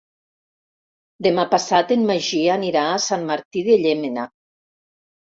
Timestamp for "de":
3.69-3.77